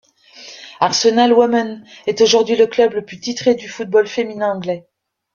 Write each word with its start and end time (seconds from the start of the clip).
Arsenal 0.79 1.31
Women 1.31 1.85
est 2.07 2.21
aujourd'hui 2.21 2.55
le 2.55 2.65
club 2.65 2.93
le 2.93 3.05
plus 3.05 3.19
titré 3.19 3.53
du 3.53 3.69
football 3.69 4.07
féminin 4.07 4.49
anglais. 4.51 4.87